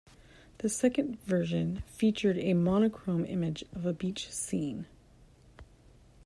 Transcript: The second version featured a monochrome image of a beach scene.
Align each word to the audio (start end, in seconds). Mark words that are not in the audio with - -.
The 0.57 0.67
second 0.67 1.19
version 1.25 1.83
featured 1.85 2.39
a 2.39 2.55
monochrome 2.55 3.23
image 3.23 3.63
of 3.71 3.85
a 3.85 3.93
beach 3.93 4.31
scene. 4.31 4.87